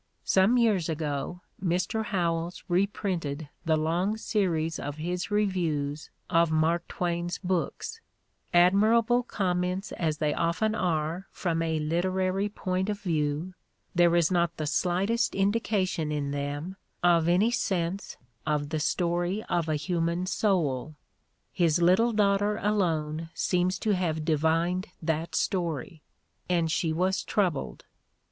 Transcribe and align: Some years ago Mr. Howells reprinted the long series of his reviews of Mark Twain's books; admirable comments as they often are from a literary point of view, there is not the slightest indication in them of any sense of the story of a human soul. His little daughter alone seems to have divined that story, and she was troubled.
Some 0.25 0.57
years 0.57 0.89
ago 0.89 1.41
Mr. 1.63 2.05
Howells 2.05 2.63
reprinted 2.67 3.49
the 3.65 3.77
long 3.77 4.17
series 4.17 4.79
of 4.79 4.97
his 4.97 5.29
reviews 5.29 6.09
of 6.27 6.49
Mark 6.51 6.87
Twain's 6.87 7.37
books; 7.37 8.01
admirable 8.51 9.21
comments 9.21 9.91
as 9.91 10.17
they 10.17 10.33
often 10.33 10.73
are 10.73 11.27
from 11.31 11.61
a 11.61 11.77
literary 11.79 12.49
point 12.49 12.89
of 12.89 12.99
view, 12.99 13.53
there 13.93 14.15
is 14.15 14.31
not 14.31 14.57
the 14.57 14.65
slightest 14.65 15.35
indication 15.35 16.11
in 16.11 16.31
them 16.31 16.77
of 17.03 17.27
any 17.29 17.51
sense 17.51 18.17
of 18.43 18.69
the 18.69 18.79
story 18.79 19.43
of 19.49 19.69
a 19.69 19.75
human 19.75 20.25
soul. 20.25 20.95
His 21.53 21.79
little 21.79 22.11
daughter 22.11 22.57
alone 22.57 23.29
seems 23.35 23.77
to 23.77 23.91
have 23.93 24.25
divined 24.25 24.87
that 24.99 25.35
story, 25.35 26.01
and 26.49 26.71
she 26.71 26.91
was 26.91 27.23
troubled. 27.23 27.85